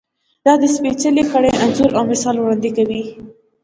دا 0.45 0.53
د 0.61 0.63
سپېڅلې 0.75 1.23
کړۍ 1.31 1.51
انځور 1.63 1.91
او 1.97 2.03
مثال 2.11 2.35
وړاندې 2.39 2.69
کوي. 2.77 3.03